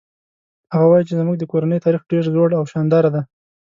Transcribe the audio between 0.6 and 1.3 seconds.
هغه وایي چې